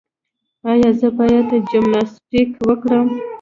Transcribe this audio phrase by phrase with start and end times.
[0.69, 3.07] ایا زه باید جمناسټیک وکړم؟